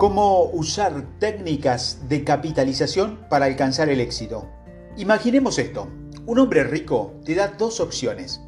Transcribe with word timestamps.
cómo 0.00 0.44
usar 0.44 1.18
técnicas 1.18 2.08
de 2.08 2.24
capitalización 2.24 3.18
para 3.28 3.44
alcanzar 3.44 3.90
el 3.90 4.00
éxito. 4.00 4.48
Imaginemos 4.96 5.58
esto. 5.58 5.88
Un 6.24 6.38
hombre 6.38 6.64
rico 6.64 7.16
te 7.22 7.34
da 7.34 7.48
dos 7.48 7.80
opciones. 7.80 8.40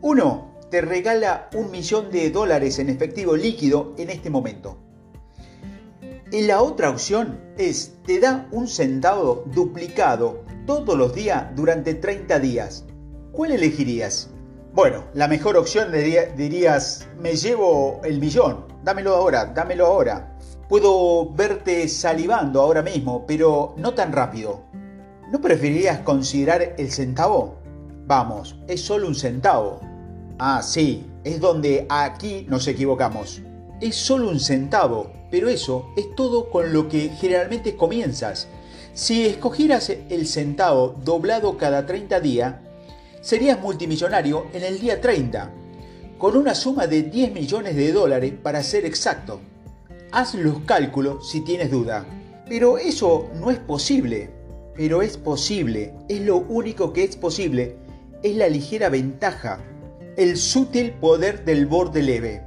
Uno, 0.00 0.56
te 0.70 0.80
regala 0.80 1.50
un 1.54 1.70
millón 1.70 2.10
de 2.10 2.30
dólares 2.30 2.78
en 2.78 2.88
efectivo 2.88 3.36
líquido 3.36 3.92
en 3.98 4.08
este 4.08 4.30
momento. 4.30 4.78
Y 6.32 6.46
la 6.46 6.62
otra 6.62 6.88
opción 6.88 7.38
es, 7.58 7.96
te 8.06 8.18
da 8.18 8.48
un 8.50 8.66
centavo 8.66 9.44
duplicado 9.52 10.42
todos 10.64 10.96
los 10.96 11.14
días 11.14 11.54
durante 11.54 11.92
30 11.92 12.38
días. 12.38 12.86
¿Cuál 13.30 13.52
elegirías? 13.52 14.30
Bueno, 14.72 15.04
la 15.12 15.28
mejor 15.28 15.58
opción 15.58 15.92
dirías, 15.92 17.06
me 17.20 17.36
llevo 17.36 18.00
el 18.04 18.20
millón, 18.20 18.64
dámelo 18.82 19.14
ahora, 19.14 19.44
dámelo 19.44 19.84
ahora. 19.84 20.30
Puedo 20.68 21.30
verte 21.34 21.86
salivando 21.88 22.62
ahora 22.62 22.80
mismo, 22.80 23.26
pero 23.26 23.74
no 23.76 23.92
tan 23.92 24.12
rápido. 24.12 24.62
¿No 25.30 25.40
preferirías 25.40 25.98
considerar 26.00 26.74
el 26.78 26.90
centavo? 26.90 27.56
Vamos, 28.06 28.56
es 28.66 28.80
solo 28.80 29.06
un 29.06 29.14
centavo. 29.14 29.80
Ah, 30.38 30.62
sí, 30.62 31.04
es 31.22 31.38
donde 31.38 31.86
aquí 31.90 32.46
nos 32.48 32.66
equivocamos. 32.66 33.42
Es 33.80 33.94
solo 33.96 34.30
un 34.30 34.40
centavo, 34.40 35.10
pero 35.30 35.48
eso 35.48 35.90
es 35.96 36.14
todo 36.14 36.48
con 36.48 36.72
lo 36.72 36.88
que 36.88 37.10
generalmente 37.10 37.76
comienzas. 37.76 38.48
Si 38.94 39.26
escogieras 39.26 39.90
el 39.90 40.26
centavo 40.26 40.94
doblado 41.04 41.58
cada 41.58 41.84
30 41.84 42.20
días, 42.20 42.54
serías 43.20 43.60
multimillonario 43.60 44.46
en 44.54 44.62
el 44.62 44.80
día 44.80 45.00
30, 45.00 45.50
con 46.16 46.36
una 46.36 46.54
suma 46.54 46.86
de 46.86 47.02
10 47.02 47.32
millones 47.32 47.76
de 47.76 47.92
dólares 47.92 48.32
para 48.42 48.62
ser 48.62 48.86
exacto. 48.86 49.40
Haz 50.16 50.36
los 50.36 50.60
cálculos 50.60 51.28
si 51.28 51.40
tienes 51.40 51.72
duda. 51.72 52.06
Pero 52.48 52.78
eso 52.78 53.28
no 53.34 53.50
es 53.50 53.58
posible. 53.58 54.30
Pero 54.76 55.02
es 55.02 55.16
posible. 55.16 55.92
Es 56.08 56.20
lo 56.20 56.36
único 56.36 56.92
que 56.92 57.02
es 57.02 57.16
posible. 57.16 57.74
Es 58.22 58.36
la 58.36 58.48
ligera 58.48 58.90
ventaja. 58.90 59.58
El 60.16 60.36
sutil 60.36 60.92
poder 60.92 61.44
del 61.44 61.66
borde 61.66 62.00
leve. 62.00 62.44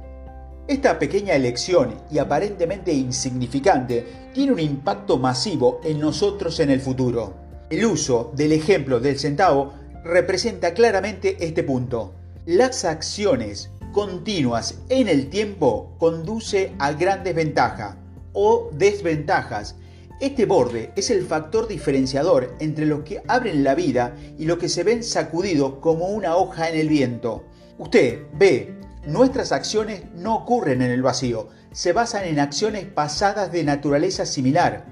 Esta 0.66 0.98
pequeña 0.98 1.34
elección 1.34 1.94
y 2.10 2.16
aparentemente 2.16 2.90
insignificante 2.94 4.30
tiene 4.32 4.52
un 4.52 4.60
impacto 4.60 5.18
masivo 5.18 5.82
en 5.84 6.00
nosotros 6.00 6.60
en 6.60 6.70
el 6.70 6.80
futuro. 6.80 7.34
El 7.68 7.84
uso 7.84 8.32
del 8.34 8.52
ejemplo 8.52 8.98
del 8.98 9.18
centavo 9.18 9.74
representa 10.04 10.72
claramente 10.72 11.36
este 11.38 11.62
punto. 11.64 12.14
Las 12.46 12.86
acciones 12.86 13.70
continuas 13.98 14.78
en 14.90 15.08
el 15.08 15.28
tiempo 15.28 15.96
conduce 15.98 16.72
a 16.78 16.92
grandes 16.92 17.34
ventajas 17.34 17.96
o 18.32 18.70
desventajas. 18.72 19.74
Este 20.20 20.46
borde 20.46 20.92
es 20.94 21.10
el 21.10 21.26
factor 21.26 21.66
diferenciador 21.66 22.54
entre 22.60 22.86
los 22.86 23.00
que 23.02 23.24
abren 23.26 23.64
la 23.64 23.74
vida 23.74 24.14
y 24.38 24.44
los 24.44 24.58
que 24.58 24.68
se 24.68 24.84
ven 24.84 25.02
sacudidos 25.02 25.80
como 25.80 26.06
una 26.10 26.36
hoja 26.36 26.68
en 26.68 26.78
el 26.78 26.88
viento. 26.88 27.42
Usted 27.76 28.20
ve, 28.34 28.72
nuestras 29.04 29.50
acciones 29.50 30.04
no 30.14 30.36
ocurren 30.36 30.80
en 30.80 30.92
el 30.92 31.02
vacío, 31.02 31.48
se 31.72 31.92
basan 31.92 32.24
en 32.24 32.38
acciones 32.38 32.84
pasadas 32.84 33.50
de 33.50 33.64
naturaleza 33.64 34.26
similar. 34.26 34.86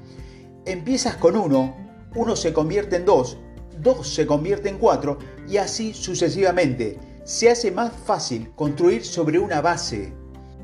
Empiezas 0.64 1.14
con 1.14 1.36
uno, 1.36 1.76
uno 2.16 2.34
se 2.34 2.52
convierte 2.52 2.96
en 2.96 3.04
dos 3.04 3.38
2 3.82 4.08
se 4.08 4.26
convierte 4.26 4.68
en 4.68 4.78
4 4.78 5.18
y 5.48 5.58
así 5.58 5.94
sucesivamente. 5.94 6.98
Se 7.26 7.50
hace 7.50 7.72
más 7.72 7.90
fácil 7.92 8.52
construir 8.54 9.04
sobre 9.04 9.40
una 9.40 9.60
base. 9.60 10.12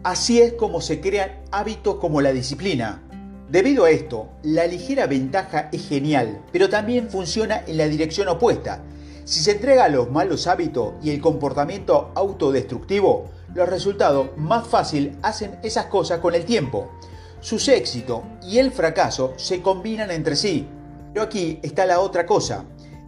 Así 0.04 0.40
es 0.40 0.52
como 0.52 0.80
se 0.80 1.00
crean 1.00 1.42
hábitos 1.50 1.96
como 1.96 2.20
la 2.20 2.32
disciplina. 2.32 3.02
Debido 3.50 3.84
a 3.84 3.90
esto, 3.90 4.28
la 4.44 4.68
ligera 4.68 5.08
ventaja 5.08 5.70
es 5.72 5.88
genial, 5.88 6.40
pero 6.52 6.68
también 6.68 7.10
funciona 7.10 7.64
en 7.66 7.78
la 7.78 7.88
dirección 7.88 8.28
opuesta. 8.28 8.80
Si 9.24 9.40
se 9.40 9.50
entrega 9.50 9.86
a 9.86 9.88
los 9.88 10.08
malos 10.12 10.46
hábitos 10.46 10.92
y 11.02 11.10
el 11.10 11.20
comportamiento 11.20 12.12
autodestructivo, 12.14 13.24
los 13.56 13.68
resultados 13.68 14.28
más 14.36 14.64
fácil 14.64 15.18
hacen 15.20 15.58
esas 15.64 15.86
cosas 15.86 16.20
con 16.20 16.36
el 16.36 16.44
tiempo. 16.44 16.92
Sus 17.40 17.66
éxitos 17.66 18.22
y 18.40 18.58
el 18.58 18.70
fracaso 18.70 19.32
se 19.36 19.60
combinan 19.62 20.12
entre 20.12 20.36
sí. 20.36 20.68
Pero 21.12 21.24
aquí 21.24 21.58
está 21.60 21.86
la 21.86 21.98
otra 21.98 22.24
cosa. 22.24 22.66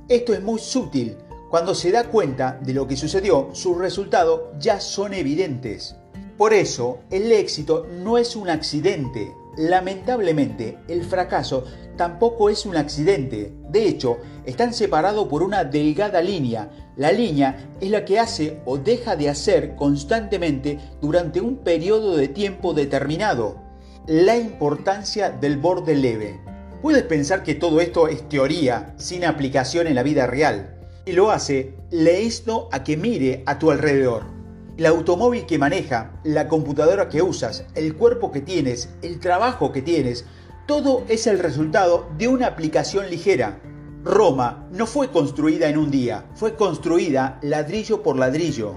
Esto 0.09 0.34
es 0.34 0.43
muy 0.43 0.59
sutil. 0.59 1.16
Cuando 1.54 1.76
se 1.76 1.92
da 1.92 2.09
cuenta 2.09 2.59
de 2.65 2.75
lo 2.75 2.88
que 2.88 2.97
sucedió, 2.97 3.50
sus 3.53 3.78
resultados 3.78 4.41
ya 4.59 4.81
son 4.81 5.15
evidentes. 5.15 5.94
Por 6.37 6.53
eso, 6.53 6.98
el 7.12 7.31
éxito 7.31 7.87
no 8.03 8.19
es 8.19 8.34
un 8.34 8.50
accidente. 8.50 9.32
Lamentablemente, 9.56 10.78
el 10.88 11.04
fracaso 11.04 11.62
tampoco 11.97 12.50
es 12.50 12.66
un 12.66 12.76
accidente. 12.76 13.53
De 13.70 13.87
hecho, 13.87 14.19
están 14.44 14.75
separados 14.75 15.28
por 15.28 15.44
una 15.44 15.62
delgada 15.62 16.20
línea. 16.20 16.72
La 16.97 17.12
línea 17.12 17.70
es 17.81 17.88
la 17.88 18.04
que 18.04 18.19
hace 18.19 18.60
o 18.64 18.76
deja 18.76 19.14
de 19.14 19.28
hacer 19.28 19.76
constantemente 19.76 20.81
durante 21.00 21.41
un 21.41 21.59
periodo 21.59 22.16
de 22.16 22.26
tiempo 22.26 22.75
determinado. 22.75 23.62
La 24.09 24.37
importancia 24.37 25.31
del 25.31 25.59
borde 25.59 25.94
leve. 25.94 26.41
Puedes 26.82 27.04
pensar 27.04 27.44
que 27.44 27.54
todo 27.54 27.81
esto 27.81 28.09
es 28.09 28.28
teoría, 28.28 28.93
sin 28.98 29.25
aplicación 29.25 29.87
en 29.87 29.94
la 29.94 30.03
vida 30.03 30.26
real. 30.26 30.73
Y 31.06 31.12
lo 31.12 31.31
hace, 31.31 31.75
le 31.91 32.25
esto 32.25 32.69
a 32.72 32.82
que 32.82 32.97
mire 32.97 33.42
a 33.44 33.59
tu 33.59 33.70
alrededor. 33.70 34.25
El 34.78 34.87
automóvil 34.87 35.44
que 35.44 35.59
maneja, 35.59 36.19
la 36.25 36.48
computadora 36.48 37.10
que 37.10 37.20
usas, 37.20 37.66
el 37.75 37.94
cuerpo 37.94 38.32
que 38.32 38.41
tienes, 38.41 38.88
el 39.03 39.20
trabajo 39.20 39.70
que 39.70 39.82
tienes, 39.82 40.25
todo 40.66 41.04
es 41.09 41.26
el 41.26 41.38
resultado 41.41 42.09
de 42.16 42.28
una 42.28 42.47
aplicación 42.47 43.10
ligera. 43.10 43.60
Roma 44.03 44.66
no 44.72 44.87
fue 44.87 45.10
construida 45.10 45.69
en 45.69 45.76
un 45.76 45.91
día, 45.91 46.25
fue 46.34 46.56
construida 46.56 47.38
ladrillo 47.43 48.03
por 48.03 48.19
ladrillo. 48.19 48.75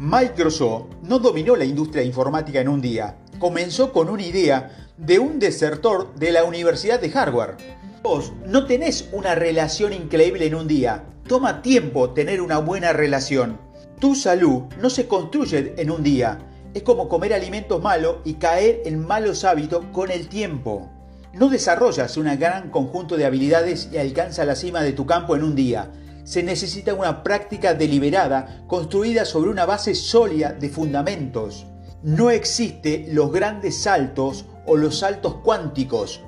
Microsoft 0.00 0.86
no 1.02 1.20
dominó 1.20 1.54
la 1.54 1.64
industria 1.64 2.02
informática 2.02 2.60
en 2.60 2.68
un 2.68 2.80
día, 2.80 3.18
comenzó 3.38 3.92
con 3.92 4.08
una 4.08 4.22
idea 4.22 4.88
de 4.96 5.20
un 5.20 5.38
desertor 5.38 6.12
de 6.16 6.32
la 6.32 6.42
Universidad 6.42 7.00
de 7.00 7.16
Harvard. 7.16 7.56
Vos 8.02 8.32
no 8.46 8.66
tenés 8.66 9.08
una 9.12 9.34
relación 9.36 9.92
increíble 9.92 10.46
en 10.46 10.56
un 10.56 10.66
día. 10.68 11.04
Toma 11.28 11.60
tiempo 11.60 12.08
tener 12.14 12.40
una 12.40 12.56
buena 12.56 12.94
relación. 12.94 13.60
Tu 14.00 14.14
salud 14.14 14.62
no 14.80 14.88
se 14.88 15.06
construye 15.06 15.74
en 15.76 15.90
un 15.90 16.02
día. 16.02 16.38
Es 16.72 16.82
como 16.82 17.06
comer 17.06 17.34
alimentos 17.34 17.82
malos 17.82 18.16
y 18.24 18.34
caer 18.34 18.80
en 18.86 19.06
malos 19.06 19.44
hábitos 19.44 19.84
con 19.92 20.10
el 20.10 20.28
tiempo. 20.28 20.88
No 21.34 21.50
desarrollas 21.50 22.16
un 22.16 22.34
gran 22.38 22.70
conjunto 22.70 23.18
de 23.18 23.26
habilidades 23.26 23.90
y 23.92 23.98
alcanzas 23.98 24.46
la 24.46 24.56
cima 24.56 24.80
de 24.80 24.94
tu 24.94 25.04
campo 25.04 25.36
en 25.36 25.42
un 25.44 25.54
día. 25.54 25.92
Se 26.24 26.42
necesita 26.42 26.94
una 26.94 27.22
práctica 27.22 27.74
deliberada 27.74 28.64
construida 28.66 29.26
sobre 29.26 29.50
una 29.50 29.66
base 29.66 29.94
sólida 29.94 30.54
de 30.54 30.70
fundamentos. 30.70 31.66
No 32.02 32.30
existe 32.30 33.04
los 33.12 33.30
grandes 33.30 33.76
saltos 33.76 34.46
o 34.64 34.78
los 34.78 35.00
saltos 35.00 35.34
cuánticos. 35.44 36.22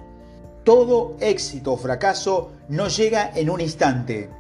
Todo 0.63 1.17
éxito 1.21 1.73
o 1.73 1.79
fracaso 1.79 2.53
no 2.69 2.89
llega 2.89 3.31
en 3.35 3.49
un 3.49 3.63
instante. 3.63 4.40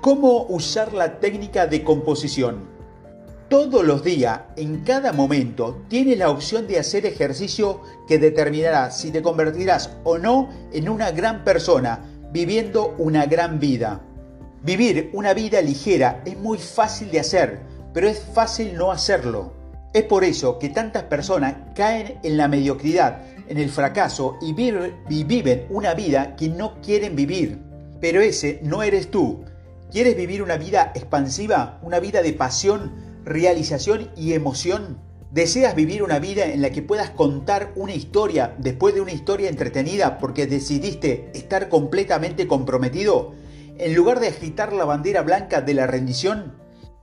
¿Cómo 0.00 0.46
usar 0.48 0.94
la 0.94 1.20
técnica 1.20 1.66
de 1.66 1.84
composición? 1.84 2.70
Todos 3.50 3.84
los 3.84 4.02
días, 4.02 4.40
en 4.56 4.80
cada 4.82 5.12
momento, 5.12 5.82
tienes 5.88 6.16
la 6.16 6.30
opción 6.30 6.66
de 6.66 6.78
hacer 6.78 7.04
ejercicio 7.04 7.82
que 8.08 8.18
determinará 8.18 8.90
si 8.92 9.10
te 9.10 9.20
convertirás 9.20 9.90
o 10.04 10.16
no 10.16 10.48
en 10.72 10.88
una 10.88 11.10
gran 11.10 11.44
persona, 11.44 12.00
viviendo 12.32 12.94
una 12.96 13.26
gran 13.26 13.60
vida. 13.60 14.00
Vivir 14.62 15.10
una 15.12 15.34
vida 15.34 15.60
ligera 15.60 16.22
es 16.24 16.38
muy 16.38 16.56
fácil 16.56 17.10
de 17.10 17.20
hacer, 17.20 17.60
pero 17.92 18.08
es 18.08 18.20
fácil 18.20 18.74
no 18.74 18.92
hacerlo. 18.92 19.52
Es 19.92 20.04
por 20.04 20.24
eso 20.24 20.58
que 20.58 20.70
tantas 20.70 21.02
personas 21.02 21.56
caen 21.74 22.18
en 22.22 22.38
la 22.38 22.48
mediocridad, 22.48 23.20
en 23.48 23.58
el 23.58 23.68
fracaso 23.68 24.38
y, 24.40 24.54
viven 24.54 25.66
una 25.68 25.92
vida 25.92 26.36
que 26.36 26.48
no 26.48 26.80
quieren 26.80 27.14
vivir. 27.14 27.58
Pero 28.00 28.22
ese 28.22 28.60
no 28.62 28.82
eres 28.82 29.10
tú. 29.10 29.44
¿Quieres 29.90 30.16
vivir 30.16 30.40
una 30.40 30.56
vida 30.56 30.92
expansiva? 30.94 31.80
¿Una 31.82 31.98
vida 31.98 32.22
de 32.22 32.32
pasión, 32.32 32.92
realización 33.24 34.12
y 34.16 34.34
emoción? 34.34 35.00
¿Deseas 35.32 35.74
vivir 35.74 36.04
una 36.04 36.20
vida 36.20 36.44
en 36.46 36.62
la 36.62 36.70
que 36.70 36.80
puedas 36.80 37.10
contar 37.10 37.72
una 37.74 37.92
historia 37.92 38.54
después 38.58 38.94
de 38.94 39.00
una 39.00 39.10
historia 39.10 39.48
entretenida 39.48 40.18
porque 40.18 40.46
decidiste 40.46 41.32
estar 41.34 41.68
completamente 41.68 42.46
comprometido? 42.46 43.34
En 43.78 43.96
lugar 43.96 44.20
de 44.20 44.28
agitar 44.28 44.72
la 44.72 44.84
bandera 44.84 45.22
blanca 45.22 45.60
de 45.60 45.74
la 45.74 45.88
rendición, 45.88 46.54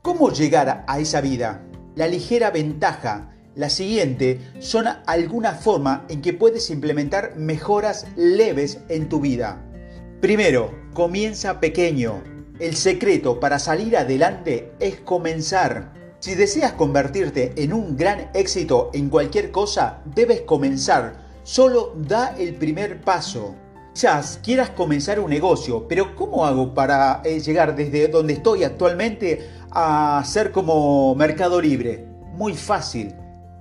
¿cómo 0.01 0.31
llegar 0.31 0.85
a 0.87 0.99
esa 0.99 1.19
vida? 1.19 1.67
La 1.95 2.07
ligera 2.07 2.51
ventaja, 2.51 3.35
la 3.53 3.69
siguiente, 3.69 4.39
son 4.59 4.85
algunas 5.07 5.61
formas 5.61 6.03
en 6.07 6.21
que 6.21 6.31
puedes 6.31 6.69
implementar 6.69 7.35
mejoras 7.35 8.07
leves 8.15 8.79
en 8.87 9.09
tu 9.09 9.19
vida. 9.19 9.61
Primero, 10.21 10.71
comienza 10.93 11.59
pequeño. 11.59 12.36
El 12.59 12.75
secreto 12.75 13.39
para 13.39 13.59
salir 13.59 13.95
adelante 13.95 14.71
es 14.79 14.99
comenzar. 15.01 15.93
Si 16.17 16.33
deseas 16.33 16.73
convertirte 16.73 17.53
en 17.55 17.71
un 17.71 17.95
gran 17.95 18.31
éxito 18.33 18.89
en 18.93 19.09
cualquier 19.09 19.51
cosa, 19.51 20.01
debes 20.05 20.41
comenzar. 20.41 21.17
Solo 21.43 21.93
da 21.95 22.35
el 22.35 22.55
primer 22.55 23.01
paso. 23.01 23.53
Quizás 23.93 24.39
quieras 24.43 24.71
comenzar 24.71 25.19
un 25.19 25.29
negocio, 25.29 25.87
pero 25.87 26.15
¿cómo 26.15 26.47
hago 26.47 26.73
para 26.73 27.21
eh, 27.23 27.39
llegar 27.41 27.75
desde 27.75 28.07
donde 28.07 28.33
estoy 28.33 28.63
actualmente 28.63 29.49
a 29.69 30.23
ser 30.25 30.51
como 30.51 31.13
Mercado 31.13 31.61
Libre? 31.61 32.07
Muy 32.33 32.55
fácil. 32.55 33.13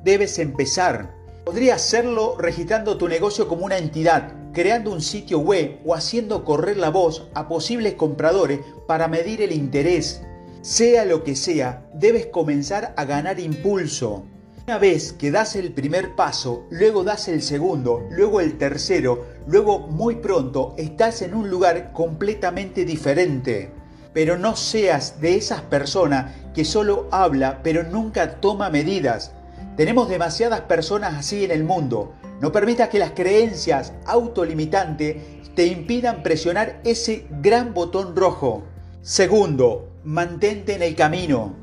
Debes 0.02 0.38
empezar. 0.38 1.16
Podrías 1.46 1.76
hacerlo 1.81 2.34
registrando 2.37 2.98
tu 2.98 3.06
negocio 3.06 3.46
como 3.46 3.64
una 3.64 3.78
entidad, 3.78 4.32
creando 4.52 4.90
un 4.90 5.00
sitio 5.00 5.38
web 5.38 5.78
o 5.84 5.94
haciendo 5.94 6.44
correr 6.44 6.76
la 6.76 6.90
voz 6.90 7.28
a 7.34 7.46
posibles 7.46 7.94
compradores 7.94 8.58
para 8.88 9.06
medir 9.06 9.40
el 9.40 9.52
interés. 9.52 10.22
Sea 10.62 11.04
lo 11.04 11.22
que 11.22 11.37
sea, 11.37 11.87
debes 11.94 12.26
comenzar 12.26 12.94
a 12.96 13.04
ganar 13.04 13.38
impulso. 13.38 14.25
Una 14.66 14.78
vez 14.78 15.12
que 15.12 15.31
das 15.31 15.54
el 15.54 15.72
primer 15.72 16.16
paso, 16.16 16.66
luego 16.69 17.04
das 17.04 17.28
el 17.28 17.40
segundo, 17.40 18.04
luego 18.10 18.40
el 18.40 18.58
tercero, 18.58 19.25
luego 19.46 19.78
muy 19.78 20.16
pronto 20.16 20.75
estás 20.76 21.22
en 21.22 21.32
un 21.32 21.48
lugar 21.48 21.93
completamente 21.93 22.84
diferente. 22.84 23.70
Pero 24.12 24.37
no 24.37 24.56
seas 24.56 25.20
de 25.20 25.37
esas 25.37 25.60
personas 25.60 26.34
que 26.52 26.64
solo 26.64 27.06
habla 27.12 27.60
pero 27.62 27.84
nunca 27.84 28.40
toma 28.40 28.69
medidas. 28.69 29.31
Tenemos 29.76 30.08
demasiadas 30.08 30.62
personas 30.62 31.14
así 31.14 31.44
en 31.44 31.50
el 31.50 31.62
mundo. 31.62 32.14
No 32.40 32.50
permitas 32.50 32.88
que 32.88 32.99
las 32.99 33.11
creencias 33.11 33.93
autolimitantes 34.06 35.17
te 35.55 35.67
impidan 35.67 36.23
presionar 36.23 36.81
ese 36.84 37.26
gran 37.43 37.75
botón 37.75 38.17
rojo. 38.17 38.62
Segundo, 39.02 39.90
mantente 40.02 40.75
en 40.75 40.82
el 40.82 40.94
camino. 40.94 41.55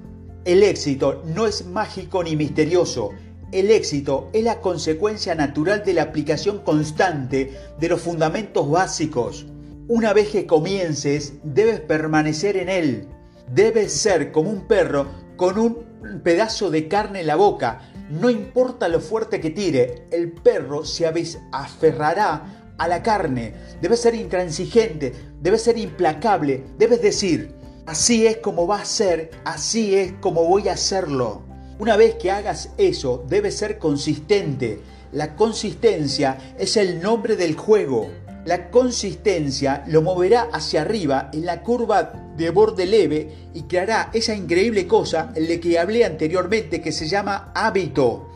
El 0.46 0.62
éxito 0.62 1.24
no 1.26 1.48
es 1.48 1.66
mágico 1.66 2.24
ni 2.24 2.36
misterioso. 2.36 3.10
El 3.52 3.72
éxito 3.72 4.30
es 4.34 4.44
la 4.44 4.62
consecuencia 4.62 5.34
natural 5.34 5.84
de 5.84 5.94
la 5.94 6.04
aplicación 6.04 6.60
constante 6.60 7.58
de 7.80 7.90
los 7.90 8.02
fundamentos 8.02 8.70
básicos. 8.70 9.48
Una 9.88 10.14
vez 10.14 10.30
que 10.30 10.46
comiences, 10.46 11.34
debes 11.44 11.80
permanecer 11.80 12.58
en 12.58 12.70
él. 12.70 13.08
Debes 13.52 13.92
ser 13.92 14.32
como 14.32 14.52
un 14.52 14.68
perro 14.68 15.08
con 15.36 15.58
un 15.58 15.94
pedazo 16.24 16.70
de 16.70 16.88
carne 16.88 17.22
en 17.22 17.28
la 17.28 17.36
boca. 17.36 17.93
No 18.14 18.30
importa 18.30 18.88
lo 18.88 19.00
fuerte 19.00 19.42
que 19.42 19.50
tire, 19.50 20.06
el 20.12 20.32
perro 20.32 20.86
se 20.86 21.12
aferrará 21.52 22.76
a 22.78 22.88
la 22.88 23.02
carne. 23.02 23.56
Debes 23.82 24.02
ser 24.02 24.14
intransigente, 24.14 25.12
debes 25.42 25.64
ser 25.64 25.80
implacable, 25.80 26.64
debes 26.78 27.02
decir, 27.02 27.56
Así 27.88 28.28
es 28.28 28.38
como 28.38 28.68
va 28.68 28.82
a 28.82 28.86
ser, 28.86 29.32
así 29.46 29.96
es 29.96 30.14
como 30.22 30.46
voy 30.46 30.70
a 30.70 30.74
hacerlo. 30.74 31.42
Una 31.80 31.98
vez 31.98 32.14
que 32.16 32.30
hagas 32.30 32.70
eso, 32.78 33.26
debes 33.28 33.58
ser 33.58 33.80
consistente. 33.80 34.80
La 35.12 35.36
consistencia 35.36 36.56
es 36.60 36.78
el 36.78 37.02
nombre 37.02 37.36
del 37.36 37.56
juego. 37.56 38.10
La 38.46 38.70
consistencia 38.70 39.84
lo 39.88 40.02
moverá 40.02 40.50
hacia 40.52 40.82
arriba 40.82 41.30
en 41.34 41.46
la 41.46 41.62
curva 41.62 42.34
de 42.36 42.50
borde 42.50 42.86
leve 42.86 43.50
y 43.54 43.64
creará 43.64 44.10
esa 44.14 44.36
increíble 44.36 44.86
cosa 44.88 45.32
de 45.34 45.60
que 45.60 45.80
hablé 45.80 46.04
anteriormente 46.04 46.82
que 46.82 46.92
se 46.92 47.08
llama 47.08 47.52
hábito. 47.56 48.30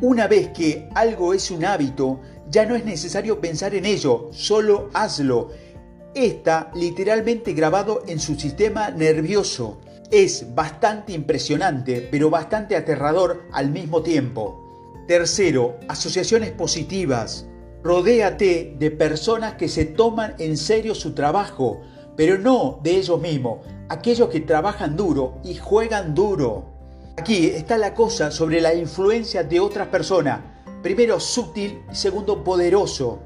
Una 0.00 0.26
vez 0.26 0.48
que 0.48 0.88
algo 0.94 1.32
es 1.32 1.50
un 1.50 1.64
hábito, 1.64 2.20
ya 2.50 2.66
no 2.66 2.74
es 2.74 2.84
necesario 2.84 3.40
pensar 3.40 3.74
en 3.74 3.86
ello, 3.86 4.28
solo 4.32 4.90
hazlo 4.92 5.50
está 6.24 6.70
literalmente 6.74 7.52
grabado 7.52 8.02
en 8.06 8.18
su 8.18 8.36
sistema 8.36 8.90
nervioso. 8.90 9.80
Es 10.10 10.54
bastante 10.54 11.12
impresionante, 11.12 12.08
pero 12.10 12.30
bastante 12.30 12.74
aterrador 12.74 13.44
al 13.52 13.70
mismo 13.70 14.02
tiempo. 14.02 15.04
Tercero, 15.06 15.78
asociaciones 15.88 16.52
positivas. 16.52 17.46
Rodéate 17.86 18.74
de 18.80 18.90
personas 18.90 19.54
que 19.54 19.68
se 19.68 19.84
toman 19.84 20.34
en 20.40 20.56
serio 20.56 20.92
su 20.92 21.12
trabajo, 21.14 21.82
pero 22.16 22.36
no 22.36 22.80
de 22.82 22.96
ellos 22.96 23.20
mismos, 23.20 23.60
aquellos 23.88 24.28
que 24.28 24.40
trabajan 24.40 24.96
duro 24.96 25.38
y 25.44 25.54
juegan 25.54 26.12
duro. 26.12 26.64
Aquí 27.16 27.46
está 27.46 27.78
la 27.78 27.94
cosa 27.94 28.32
sobre 28.32 28.60
la 28.60 28.74
influencia 28.74 29.44
de 29.44 29.60
otras 29.60 29.86
personas. 29.86 30.40
Primero 30.82 31.20
sutil 31.20 31.80
y 31.88 31.94
segundo 31.94 32.42
poderoso. 32.42 33.20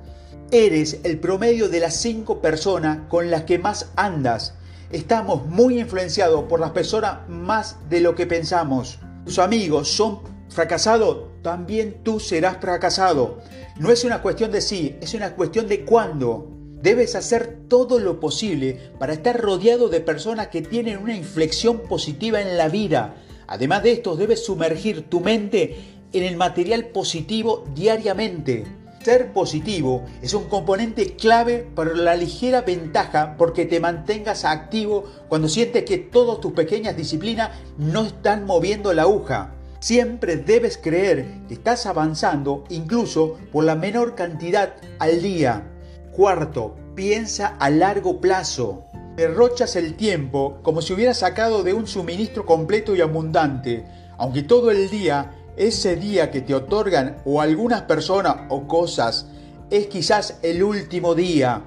Eres 0.51 1.01
el 1.05 1.19
promedio 1.21 1.71
de 1.71 1.81
las 1.81 1.95
cinco 1.95 2.43
personas 2.43 3.09
con 3.09 3.31
las 3.31 3.45
que 3.45 3.59
más 3.59 3.91
andas. 3.97 4.57
Estamos 4.93 5.47
muy 5.47 5.81
influenciados 5.81 6.45
por 6.51 6.61
las 6.61 6.73
personas 6.73 7.27
más 7.31 7.79
de 7.89 8.03
lo 8.03 8.15
que 8.15 8.27
pensamos. 8.27 8.99
Tus 9.25 9.39
amigos 9.39 9.89
son 9.89 10.21
fracasados, 10.51 11.30
también 11.43 12.03
tú 12.03 12.21
serás 12.21 12.59
fracasado. 12.61 13.39
No 13.79 13.91
es 13.91 14.05
una 14.05 14.23
cuestión 14.23 14.51
de 14.51 14.61
sí, 14.61 14.97
es 15.01 15.15
una 15.15 15.35
cuestión 15.35 15.69
de 15.69 15.85
cuándo. 15.85 16.49
Debes 16.83 17.15
hacer 17.15 17.59
todo 17.69 17.99
lo 17.99 18.21
posible 18.21 18.93
para 18.99 19.13
estar 19.13 19.41
rodeado 19.41 19.89
de 19.89 20.01
personas 20.01 20.49
que 20.49 20.63
tienen 20.63 20.99
una 20.99 21.17
inflexión 21.17 21.81
positiva 21.81 22.41
en 22.41 22.57
la 22.57 22.69
vida. 22.69 23.17
Además 23.47 23.83
de 23.83 23.93
esto, 23.93 24.17
debes 24.17 24.45
sumergir 24.45 25.09
tu 25.09 25.21
mente 25.21 25.77
en 26.13 26.25
el 26.25 26.37
material 26.37 26.87
positivo 26.87 27.65
diariamente. 27.75 28.65
Ser 29.03 29.33
positivo 29.33 30.05
es 30.21 30.35
un 30.35 30.45
componente 30.45 31.17
clave 31.17 31.67
para 31.75 31.95
la 31.95 32.17
ligera 32.17 32.61
ventaja 32.61 33.35
porque 33.39 33.65
te 33.65 33.81
mantengas 33.81 34.45
activo 34.45 35.05
cuando 35.29 35.49
sientes 35.49 35.85
que 35.85 35.97
todas 35.97 36.41
tus 36.41 36.53
pequeñas 36.53 36.99
disciplinas 36.99 37.51
no 37.79 38.05
están 38.05 38.45
moviendo 38.45 38.93
la 38.93 39.03
aguja. 39.03 39.55
Siempre 39.81 40.37
debes 40.37 40.77
creer 40.77 41.27
que 41.49 41.55
estás 41.55 41.87
avanzando 41.87 42.65
incluso 42.69 43.39
por 43.51 43.65
la 43.65 43.75
menor 43.75 44.15
cantidad 44.15 44.75
al 44.99 45.23
día. 45.23 45.73
Cuarto, 46.13 46.77
piensa 46.95 47.57
a 47.59 47.71
largo 47.71 48.21
plazo. 48.21 48.85
Derrochas 49.17 49.77
el 49.77 49.95
tiempo 49.95 50.59
como 50.63 50.83
si 50.83 50.93
hubieras 50.93 51.21
sacado 51.21 51.63
de 51.63 51.73
un 51.73 51.87
suministro 51.87 52.45
completo 52.45 52.95
y 52.95 53.01
abundante, 53.01 53.87
aunque 54.19 54.43
todo 54.43 54.71
el 54.71 54.91
día 54.91 55.35
ese 55.57 55.97
día 55.97 56.31
que 56.31 56.43
te 56.43 56.55
otorgan 56.55 57.17
o 57.25 57.41
algunas 57.41 57.83
personas 57.83 58.37
o 58.51 58.67
cosas 58.67 59.27
es 59.71 59.87
quizás 59.87 60.39
el 60.43 60.63
último 60.63 61.15
día. 61.15 61.63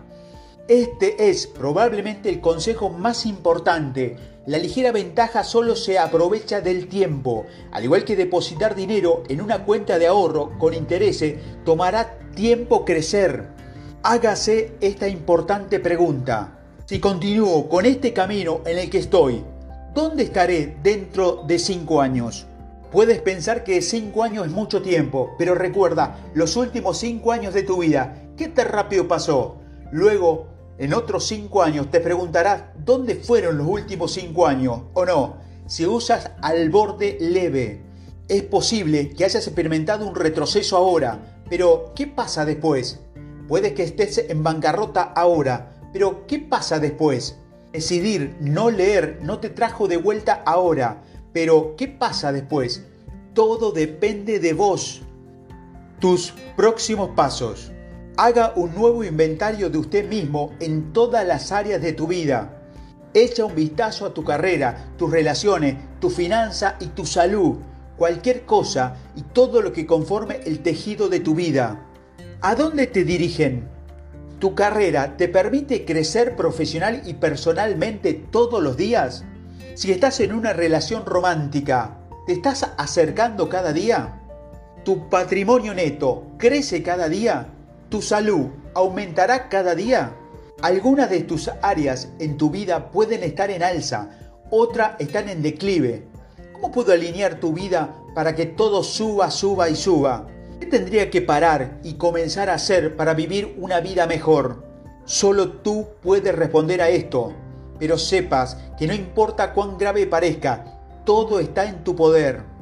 Este 0.70 1.30
es 1.30 1.46
probablemente 1.46 2.30
el 2.30 2.40
consejo 2.40 2.90
más 2.90 3.26
importante. 3.26 4.16
La 4.46 4.58
ligera 4.58 4.94
ventaja 4.94 5.44
solo 5.44 5.76
se 5.76 6.00
aprovecha 6.00 6.62
del 6.62 6.88
tiempo. 6.88 7.46
Al 7.72 7.84
igual 7.84 8.06
que 8.06 8.16
depositar 8.16 8.74
dinero 8.74 9.24
en 9.28 9.42
una 9.42 9.66
cuenta 9.66 10.00
de 10.00 10.08
ahorro 10.08 10.58
con 10.58 10.74
intereses, 10.74 11.36
tomará 11.66 12.18
tiempo 12.34 12.86
crecer. 12.86 13.50
Hágase 14.04 14.76
esta 14.80 15.10
importante 15.10 15.82
pregunta. 15.82 16.60
Si 16.86 16.98
continúo 16.98 17.68
con 17.68 17.86
este 17.86 18.14
camino 18.14 18.62
en 18.66 18.78
el 18.78 18.90
que 18.90 19.00
estoy, 19.00 19.44
¿dónde 19.94 20.24
estaré 20.24 20.78
dentro 20.82 21.44
de 21.46 21.60
cinco 21.60 22.00
años? 22.00 22.48
Puedes 22.90 23.22
pensar 23.22 23.66
que 23.66 23.82
cinco 23.82 24.24
años 24.24 24.46
es 24.46 24.52
mucho 24.54 24.82
tiempo, 24.82 25.32
pero 25.38 25.56
recuerda 25.56 26.16
los 26.34 26.56
últimos 26.56 27.00
cinco 27.00 27.34
años 27.34 27.54
de 27.54 27.64
tu 27.64 27.82
vida. 27.82 28.16
¿Qué 28.38 28.48
tan 28.48 28.70
rápido 28.70 29.10
pasó? 29.10 29.58
Luego, 29.92 30.53
en 30.78 30.94
otros 30.94 31.28
cinco 31.28 31.64
años 31.64 31.90
te 31.92 32.00
preguntarás 32.00 32.64
dónde 32.78 33.16
fueron 33.16 33.58
los 33.58 33.68
últimos 33.68 34.14
cinco 34.14 34.48
años 34.48 34.82
o 34.94 35.06
no. 35.06 35.38
Si 35.68 35.86
usas 35.86 36.32
al 36.42 36.70
borde 36.70 37.18
leve, 37.20 37.82
es 38.28 38.44
posible 38.44 39.10
que 39.10 39.26
hayas 39.26 39.48
experimentado 39.48 40.08
un 40.08 40.16
retroceso 40.16 40.78
ahora, 40.78 41.44
pero 41.50 41.94
¿qué 41.96 42.08
pasa 42.08 42.46
después? 42.46 43.00
Puede 43.48 43.74
que 43.74 43.84
estés 43.84 44.18
en 44.18 44.44
bancarrota 44.44 45.02
ahora, 45.02 45.80
pero 45.92 46.26
¿qué 46.28 46.40
pasa 46.40 46.80
después? 46.80 47.38
Decidir 47.72 48.36
no 48.40 48.70
leer 48.70 49.20
no 49.24 49.40
te 49.40 49.50
trajo 49.50 49.88
de 49.88 49.98
vuelta 49.98 50.44
ahora 50.46 51.02
pero, 51.34 51.76
¿qué 51.76 51.88
pasa 51.88 52.32
después? 52.32 52.86
Todo 53.34 53.72
depende 53.72 54.40
de 54.40 54.54
vos. 54.54 55.02
Tus 56.00 56.34
próximos 56.56 57.10
pasos. 57.16 57.73
Haga 58.16 58.54
un 58.56 58.76
nuevo 58.76 59.04
inventario 59.04 59.72
de 59.72 59.80
usted 59.80 60.08
mismo 60.08 60.54
en 60.60 60.94
todas 60.94 61.26
las 61.26 61.52
áreas 61.52 61.82
de 61.82 61.94
tu 61.94 62.06
vida. 62.06 62.62
Echa 63.16 63.44
un 63.44 63.56
vistazo 63.56 64.06
a 64.06 64.14
tu 64.14 64.24
carrera, 64.24 64.94
tus 64.98 65.10
relaciones, 65.10 65.78
tu 66.00 66.12
finanza 66.12 66.76
y 66.80 66.88
tu 66.88 67.08
salud, 67.08 67.58
cualquier 67.98 68.46
cosa 68.46 68.98
y 69.16 69.24
todo 69.24 69.64
lo 69.64 69.74
que 69.74 69.88
conforme 69.88 70.42
el 70.46 70.60
tejido 70.60 71.10
de 71.10 71.22
tu 71.22 71.34
vida. 71.34 71.88
¿A 72.42 72.54
dónde 72.54 72.86
te 72.86 73.04
dirigen? 73.04 73.68
¿Tu 74.38 74.54
carrera 74.54 75.18
te 75.18 75.28
permite 75.28 75.84
crecer 75.84 76.36
profesional 76.36 77.02
y 77.08 77.16
personalmente 77.16 78.14
todos 78.14 78.62
los 78.62 78.78
días? 78.78 79.26
Si 79.74 79.92
estás 79.92 80.20
en 80.20 80.34
una 80.34 80.54
relación 80.54 81.08
romántica, 81.08 81.98
¿te 82.28 82.34
estás 82.34 82.70
acercando 82.78 83.50
cada 83.50 83.74
día? 83.74 84.22
¿Tu 84.84 85.10
patrimonio 85.10 85.74
neto 85.74 86.28
crece 86.38 86.84
cada 86.84 87.10
día? 87.10 87.48
¿Tu 87.94 88.02
salud 88.02 88.48
aumentará 88.74 89.50
cada 89.50 89.76
día? 89.76 90.18
Algunas 90.64 91.12
de 91.12 91.20
tus 91.20 91.52
áreas 91.62 92.10
en 92.18 92.38
tu 92.38 92.50
vida 92.50 92.90
pueden 92.90 93.22
estar 93.22 93.52
en 93.52 93.62
alza, 93.62 94.10
otras 94.50 94.94
están 94.98 95.30
en 95.30 95.44
declive. 95.44 96.08
¿Cómo 96.54 96.72
puedo 96.72 96.92
alinear 96.92 97.40
tu 97.40 97.54
vida 97.54 97.96
para 98.16 98.34
que 98.34 98.48
todo 98.48 98.82
suba, 98.82 99.30
suba 99.30 99.70
y 99.70 99.76
suba? 99.76 100.26
¿Qué 100.60 100.66
tendría 100.66 101.12
que 101.12 101.22
parar 101.22 101.80
y 101.84 101.94
comenzar 101.94 102.50
a 102.50 102.56
hacer 102.56 102.96
para 102.96 103.14
vivir 103.14 103.56
una 103.60 103.80
vida 103.80 104.08
mejor? 104.08 104.64
Solo 105.06 105.52
tú 105.62 105.86
puedes 106.02 106.34
responder 106.34 106.82
a 106.82 106.90
esto, 106.90 107.32
pero 107.78 108.00
sepas 108.00 108.58
que 108.76 108.88
no 108.88 108.96
importa 108.96 109.54
cuán 109.54 109.78
grave 109.78 110.08
parezca, 110.08 110.64
todo 111.06 111.40
está 111.40 111.66
en 111.66 111.84
tu 111.84 111.96
poder. 111.96 112.53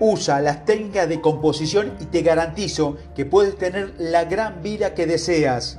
Usa 0.00 0.40
las 0.40 0.64
técnicas 0.64 1.08
de 1.10 1.20
composición 1.20 1.92
y 2.00 2.06
te 2.06 2.22
garantizo 2.22 2.96
que 3.14 3.26
puedes 3.26 3.56
tener 3.58 3.92
la 3.98 4.24
gran 4.24 4.62
vida 4.62 4.94
que 4.94 5.06
deseas. 5.06 5.78